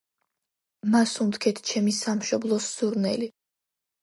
[0.95, 3.31] მასუნთქეთ ჩემი სამშობლოს სურნელი.